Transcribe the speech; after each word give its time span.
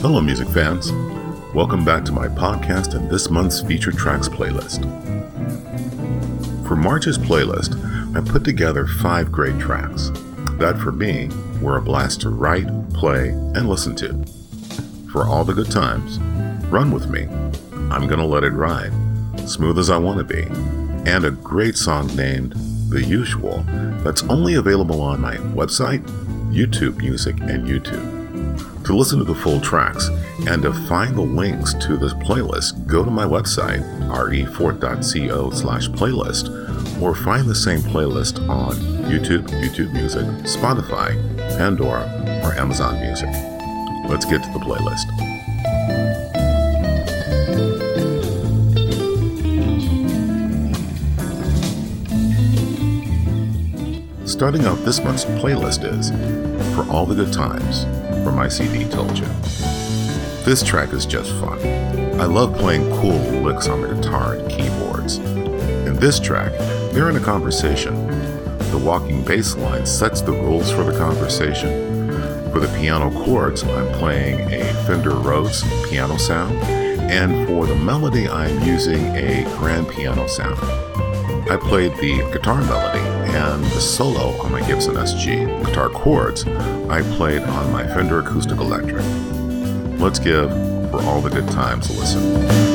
Hello, 0.00 0.20
music 0.20 0.46
fans. 0.50 0.92
Welcome 1.52 1.84
back 1.84 2.04
to 2.04 2.12
my 2.12 2.28
podcast 2.28 2.94
and 2.94 3.10
this 3.10 3.30
month's 3.30 3.60
featured 3.60 3.96
tracks 3.96 4.28
playlist. 4.28 4.84
For 6.68 6.76
March's 6.76 7.18
playlist, 7.18 7.74
I 8.16 8.20
put 8.20 8.44
together 8.44 8.86
five 8.86 9.32
great 9.32 9.58
tracks 9.58 10.12
that, 10.52 10.78
for 10.78 10.92
me, 10.92 11.30
were 11.60 11.78
a 11.78 11.82
blast 11.82 12.20
to 12.20 12.28
write, 12.28 12.68
play, 12.92 13.30
and 13.30 13.68
listen 13.68 13.96
to. 13.96 14.24
For 15.10 15.26
all 15.26 15.44
the 15.44 15.52
good 15.52 15.72
times, 15.72 16.20
Run 16.68 16.92
With 16.92 17.10
Me, 17.10 17.26
I'm 17.90 18.06
Gonna 18.06 18.24
Let 18.24 18.44
It 18.44 18.52
Ride, 18.52 18.92
Smooth 19.50 19.80
As 19.80 19.90
I 19.90 19.98
Wanna 19.98 20.22
Be, 20.22 20.44
and 21.10 21.24
a 21.24 21.32
great 21.32 21.76
song 21.76 22.14
named 22.14 22.52
The 22.88 23.02
Usual 23.02 23.64
that's 24.04 24.22
only 24.28 24.54
available 24.54 25.00
on 25.00 25.20
my 25.20 25.38
website, 25.56 26.06
YouTube 26.52 26.98
Music, 26.98 27.40
and 27.40 27.66
YouTube. 27.66 28.17
To 28.88 28.96
listen 28.96 29.18
to 29.18 29.24
the 29.26 29.34
full 29.34 29.60
tracks 29.60 30.08
and 30.46 30.62
to 30.62 30.72
find 30.72 31.14
the 31.14 31.20
links 31.20 31.74
to 31.74 31.98
this 31.98 32.14
playlist, 32.14 32.86
go 32.86 33.04
to 33.04 33.10
my 33.10 33.26
website, 33.26 33.82
refort.co 34.08 35.50
slash 35.50 35.90
playlist, 35.90 37.02
or 37.02 37.14
find 37.14 37.46
the 37.46 37.54
same 37.54 37.80
playlist 37.80 38.48
on 38.48 38.76
YouTube, 39.04 39.46
YouTube 39.60 39.92
Music, 39.92 40.24
Spotify, 40.46 41.14
Pandora, 41.58 42.04
or 42.42 42.54
Amazon 42.54 42.98
Music. 43.02 43.28
Let's 44.08 44.24
get 44.24 44.42
to 44.42 44.50
the 44.54 44.60
playlist. 44.64 45.04
Starting 54.26 54.64
out 54.64 54.82
this 54.86 55.04
month's 55.04 55.26
playlist 55.26 55.84
is 55.84 56.08
For 56.74 56.90
All 56.90 57.04
the 57.04 57.14
Good 57.14 57.34
Times 57.34 57.84
from 58.28 58.36
my 58.36 58.48
CD 58.48 58.84
Told 58.84 59.18
You. 59.18 59.24
This 60.44 60.62
track 60.62 60.92
is 60.92 61.06
just 61.06 61.32
fun. 61.40 61.58
I 62.20 62.26
love 62.26 62.54
playing 62.58 62.82
cool 63.00 63.18
licks 63.42 63.68
on 63.68 63.80
the 63.80 63.94
guitar 63.94 64.34
and 64.34 64.50
keyboards. 64.50 65.16
In 65.16 65.96
this 65.96 66.20
track, 66.20 66.52
they're 66.92 67.08
in 67.08 67.16
a 67.16 67.20
conversation. 67.20 67.94
The 68.70 68.76
walking 68.84 69.24
bass 69.24 69.56
line 69.56 69.86
sets 69.86 70.20
the 70.20 70.32
rules 70.32 70.70
for 70.70 70.84
the 70.84 70.98
conversation. 70.98 72.12
For 72.52 72.60
the 72.60 72.68
piano 72.78 73.10
chords, 73.24 73.62
I'm 73.64 73.90
playing 73.94 74.52
a 74.52 74.62
Fender 74.84 75.14
Rhodes 75.14 75.62
piano 75.88 76.18
sound, 76.18 76.54
and 77.10 77.48
for 77.48 77.66
the 77.66 77.76
melody, 77.76 78.28
I'm 78.28 78.62
using 78.62 79.06
a 79.16 79.44
grand 79.56 79.88
piano 79.88 80.26
sound. 80.26 80.58
I 81.50 81.56
played 81.56 81.92
the 81.96 82.18
guitar 82.30 82.60
melody 82.60 82.98
and 83.32 83.64
the 83.64 83.80
solo 83.80 84.38
on 84.42 84.52
my 84.52 84.60
Gibson 84.66 84.96
SG. 84.96 85.64
Guitar 85.64 85.88
chords 85.88 86.46
I 86.90 87.00
played 87.16 87.40
on 87.40 87.72
my 87.72 87.86
Fender 87.86 88.18
Acoustic 88.18 88.58
Electric. 88.58 89.02
Let's 89.98 90.18
give 90.18 90.50
For 90.90 91.02
All 91.04 91.22
the 91.22 91.30
Good 91.30 91.48
Times 91.48 91.88
a 91.88 91.98
listen. 91.98 92.67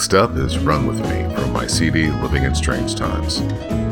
Next 0.00 0.14
up 0.14 0.34
is 0.34 0.58
Run 0.58 0.86
With 0.86 0.98
Me 1.10 1.34
from 1.34 1.52
my 1.52 1.66
CD 1.66 2.10
Living 2.10 2.44
in 2.44 2.54
Strange 2.54 2.94
Times. 2.94 3.40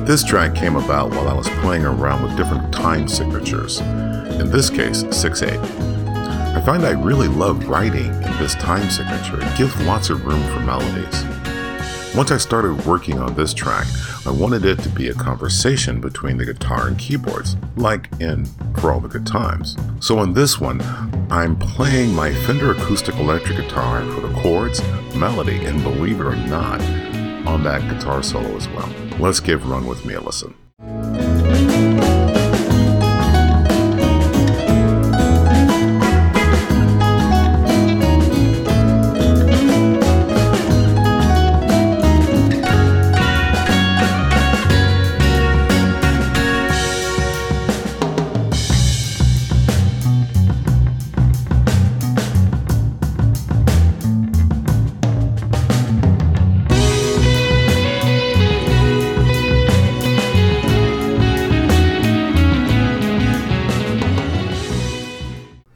This 0.09 0.25
track 0.25 0.55
came 0.55 0.77
about 0.77 1.11
while 1.11 1.29
I 1.29 1.35
was 1.35 1.51
playing 1.61 1.85
around 1.85 2.23
with 2.23 2.35
different 2.35 2.73
time 2.73 3.07
signatures, 3.07 3.81
in 3.81 4.51
this 4.51 4.71
case, 4.71 5.05
6 5.11 5.43
8. 5.43 5.51
I 5.53 6.63
find 6.65 6.87
I 6.87 6.93
really 6.93 7.29
love 7.29 7.69
writing 7.69 8.07
in 8.07 8.39
this 8.39 8.55
time 8.55 8.89
signature. 8.89 9.39
It 9.39 9.59
gives 9.59 9.79
lots 9.83 10.09
of 10.09 10.25
room 10.25 10.43
for 10.45 10.61
melodies. 10.61 11.25
Once 12.17 12.31
I 12.31 12.39
started 12.39 12.87
working 12.87 13.19
on 13.19 13.35
this 13.35 13.53
track, 13.53 13.87
I 14.25 14.31
wanted 14.31 14.65
it 14.65 14.79
to 14.79 14.89
be 14.89 15.09
a 15.09 15.15
conversation 15.15 16.01
between 16.01 16.39
the 16.39 16.47
guitar 16.47 16.89
and 16.89 16.99
keyboards, 16.99 17.55
like 17.77 18.09
in 18.19 18.47
For 18.81 18.93
All 18.93 19.01
the 19.01 19.09
Good 19.09 19.27
Times. 19.27 19.77
So 20.01 20.19
on 20.19 20.33
this 20.33 20.59
one, 20.59 20.81
I'm 21.31 21.59
playing 21.59 22.15
my 22.15 22.33
Fender 22.33 22.71
Acoustic 22.71 23.15
Electric 23.17 23.59
guitar 23.59 24.01
for 24.13 24.23
the 24.23 24.33
chords, 24.41 24.81
melody, 25.17 25.65
and 25.65 25.83
believe 25.83 26.21
it 26.21 26.25
or 26.27 26.37
not, 26.37 26.81
on 27.47 27.63
that 27.65 27.81
guitar 27.93 28.23
solo 28.23 28.57
as 28.57 28.69
well. 28.69 28.89
Let's 29.19 29.41
give 29.41 29.69
Run 29.69 29.87
With 29.87 30.05
Me 30.05 30.15
a 30.15 30.21
listen. 30.21 30.55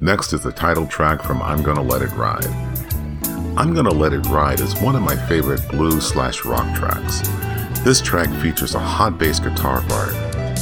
Next 0.02 0.32
is 0.32 0.42
the 0.42 0.50
title 0.50 0.84
track 0.88 1.22
from 1.22 1.40
I'm 1.40 1.62
Gonna 1.62 1.80
Let 1.80 2.02
It 2.02 2.10
Ride. 2.16 2.44
I'm 3.56 3.72
Gonna 3.72 3.92
Let 3.92 4.12
It 4.12 4.26
Ride 4.26 4.58
is 4.58 4.74
one 4.80 4.96
of 4.96 5.02
my 5.02 5.14
favorite 5.28 5.62
blues 5.68 6.04
slash 6.08 6.44
rock 6.44 6.76
tracks. 6.76 7.20
This 7.84 8.00
track 8.00 8.28
features 8.42 8.74
a 8.74 8.80
hot 8.80 9.16
bass 9.16 9.38
guitar 9.38 9.80
part, 9.82 10.12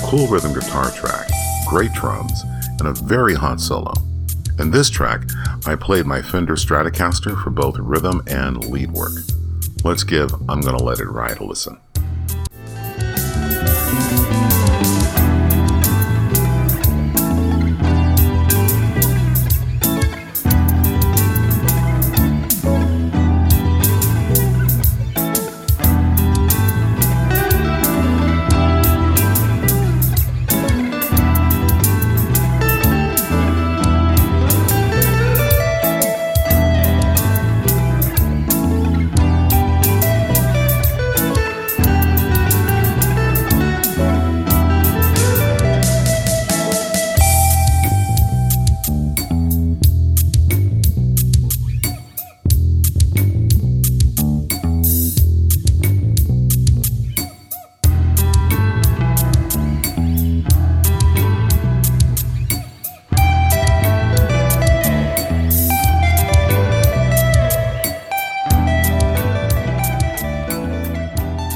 cool 0.05 0.27
rhythm 0.27 0.53
guitar 0.53 0.91
track, 0.91 1.27
great 1.67 1.91
drums, 1.95 2.43
and 2.81 2.89
a 2.89 2.93
very 2.93 3.35
hot 3.35 3.63
solo. 3.63 3.95
In 4.59 4.71
this 4.71 4.91
track, 4.91 5.23
I 5.67 5.75
played 5.75 6.05
my 6.05 6.21
Fender 6.21 6.57
Stratocaster 6.57 7.43
for 7.43 7.49
both 7.49 7.79
rhythm 7.79 8.23
and 8.27 8.63
lead 8.67 8.93
work. 8.93 9.13
Let's 9.85 10.05
give 10.05 10.35
I'm 10.51 10.61
Gonna 10.61 10.83
Let 10.83 11.01
It 11.01 11.07
Ride 11.07 11.39
a 11.39 11.45
listen. 11.45 11.81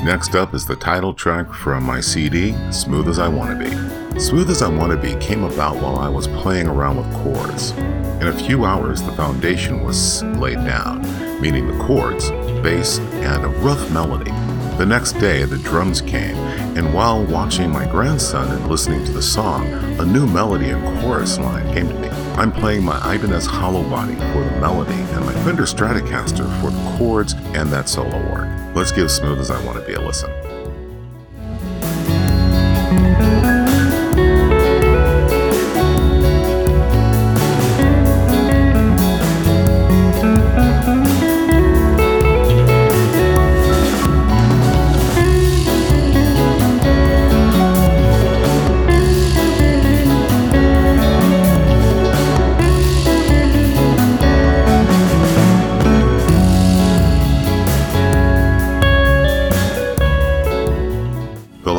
Next 0.05 0.35
up 0.35 0.53
is 0.53 0.67
the 0.67 0.77
title 0.77 1.15
track 1.15 1.51
from 1.51 1.83
my 1.83 1.99
CD, 1.99 2.55
Smooth 2.71 3.09
As 3.09 3.19
I 3.19 3.27
Wanna 3.27 3.57
Be. 3.57 4.21
Smooth 4.21 4.51
As 4.51 4.61
I 4.61 4.69
Wanna 4.69 4.99
Be 4.99 5.15
came 5.15 5.45
about 5.45 5.77
while 5.77 5.97
I 5.97 6.11
was 6.11 6.29
playing 6.29 6.69
around 6.69 6.99
with 6.99 7.11
chords. 7.23 7.71
In 8.21 8.27
a 8.27 8.39
few 8.47 8.67
hours, 8.67 9.01
the 9.01 9.13
foundation 9.13 9.83
was 9.83 10.23
laid 10.23 10.57
down, 10.57 11.01
meaning 11.41 11.67
the 11.67 11.85
chords, 11.85 12.29
bass, 12.63 12.99
and 12.99 13.45
a 13.45 13.49
rough 13.49 13.91
melody. 13.93 14.31
The 14.77 14.85
next 14.85 15.13
day, 15.15 15.47
the 15.47 15.57
drums 15.57 16.03
came, 16.03 16.37
and 16.77 16.93
while 16.93 17.25
watching 17.25 17.71
my 17.71 17.87
grandson 17.87 18.55
and 18.55 18.69
listening 18.69 19.07
to 19.07 19.13
the 19.13 19.23
song, 19.23 19.67
a 19.99 20.05
new 20.05 20.27
melody 20.27 20.69
and 20.69 21.01
chorus 21.01 21.39
line 21.39 21.73
came 21.73 21.89
to 21.89 21.95
me. 21.95 22.09
I'm 22.37 22.53
playing 22.53 22.85
my 22.85 22.99
Ibanez 23.15 23.47
Hollow 23.47 23.89
Body 23.89 24.17
for 24.17 24.45
the 24.45 24.61
melody 24.61 24.93
and 24.93 25.25
my 25.25 25.33
Fender 25.45 25.63
Stratocaster 25.63 26.61
for 26.61 26.71
the 26.71 26.99
chords 26.99 27.33
and 27.55 27.71
that 27.71 27.89
solo 27.89 28.21
work. 28.31 28.64
Let's 28.75 28.91
give 28.91 29.09
Smooth 29.09 29.39
as 29.39 29.53
I 29.53 29.65
Want 29.65 29.79
to 29.79 29.85
Be 29.87 29.95
a 29.95 30.01
listen. 30.01 30.54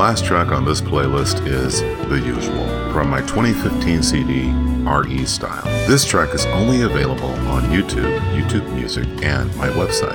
Last 0.06 0.24
track 0.24 0.52
on 0.52 0.64
this 0.64 0.82
playlist 0.82 1.48
is 1.48 1.80
The 2.10 2.20
Usual 2.24 2.68
from 2.94 3.10
my 3.10 3.22
2015 3.22 4.04
CD, 4.04 4.52
RE 4.84 5.26
Style. 5.26 5.64
This 5.88 6.06
track 6.06 6.32
is 6.36 6.46
only 6.46 6.84
available 6.84 7.32
on 7.50 7.64
YouTube, 7.72 8.20
YouTube 8.30 8.72
Music, 8.76 9.08
and 9.24 9.50
my 9.56 9.68
website. 9.70 10.14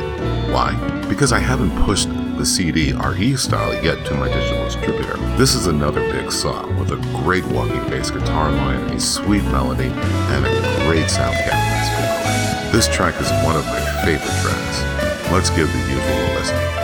Why? 0.53 0.77
Because 1.09 1.33
I 1.33 1.41
haven't 1.41 1.77
pushed 1.85 2.09
the 2.39 2.47
CD 2.47 2.93
RE 2.93 3.35
Style 3.35 3.75
yet 3.83 4.07
to 4.07 4.15
my 4.15 4.29
digital 4.29 4.63
distributor. 4.63 5.17
This 5.37 5.57
is 5.57 5.67
another 5.67 6.09
big 6.13 6.31
song 6.31 6.79
with 6.79 6.93
a 6.93 7.23
great 7.25 7.45
walking 7.47 7.83
bass 7.91 8.13
guitar 8.13 8.53
line, 8.53 8.91
a 8.91 9.01
sweet 9.01 9.43
melody, 9.47 9.89
and 9.89 10.47
a 10.47 10.87
great 10.87 11.11
sound 11.11 11.35
capture. 11.35 12.71
This 12.71 12.87
track 12.87 13.21
is 13.21 13.29
one 13.45 13.57
of 13.57 13.67
my 13.67 13.81
favorite 14.05 14.39
tracks. 14.41 15.33
Let's 15.33 15.51
give 15.51 15.67
The 15.67 15.79
Usual 15.79 15.99
a 15.99 16.39
listen. 16.39 16.80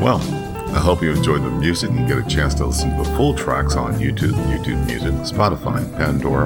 Well, 0.00 0.18
I 0.76 0.78
hope 0.78 1.02
you 1.02 1.10
enjoyed 1.10 1.42
the 1.42 1.50
music 1.50 1.90
and 1.90 2.06
get 2.06 2.18
a 2.18 2.22
chance 2.28 2.54
to 2.54 2.66
listen 2.66 2.96
to 2.96 3.02
the 3.02 3.16
full 3.16 3.34
tracks 3.34 3.74
on 3.74 3.94
YouTube, 3.94 4.32
YouTube 4.46 4.86
Music, 4.86 5.12
Spotify, 5.26 5.84
Pandora, 5.96 6.44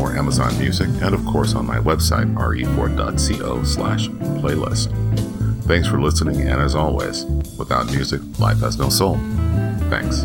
or 0.00 0.16
Amazon 0.16 0.56
Music, 0.58 0.88
and 1.02 1.14
of 1.14 1.22
course 1.26 1.54
on 1.54 1.66
my 1.66 1.76
website, 1.76 2.32
re4.co 2.34 3.62
slash 3.64 4.08
playlist. 4.08 4.90
Thanks 5.64 5.86
for 5.86 6.00
listening, 6.00 6.40
and 6.48 6.62
as 6.62 6.74
always, 6.74 7.26
without 7.58 7.86
music, 7.86 8.22
life 8.38 8.60
has 8.60 8.78
no 8.78 8.88
soul. 8.88 9.16
Thanks. 9.90 10.24